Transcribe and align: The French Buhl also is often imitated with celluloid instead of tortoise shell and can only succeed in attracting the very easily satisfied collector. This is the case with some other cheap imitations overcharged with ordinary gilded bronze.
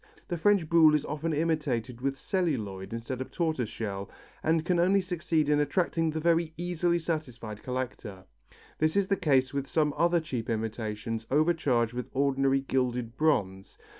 The 0.29 0.37
French 0.39 0.67
Buhl 0.67 0.93
also 0.93 0.95
is 0.95 1.05
often 1.05 1.31
imitated 1.31 2.01
with 2.01 2.17
celluloid 2.17 2.91
instead 2.91 3.21
of 3.21 3.29
tortoise 3.29 3.69
shell 3.69 4.09
and 4.41 4.65
can 4.65 4.79
only 4.79 4.99
succeed 4.99 5.47
in 5.47 5.59
attracting 5.59 6.09
the 6.09 6.19
very 6.19 6.53
easily 6.57 6.97
satisfied 6.97 7.61
collector. 7.61 8.25
This 8.79 8.95
is 8.95 9.09
the 9.09 9.15
case 9.15 9.53
with 9.53 9.67
some 9.67 9.93
other 9.95 10.19
cheap 10.19 10.49
imitations 10.49 11.27
overcharged 11.29 11.93
with 11.93 12.09
ordinary 12.13 12.61
gilded 12.61 13.15
bronze. 13.15 13.77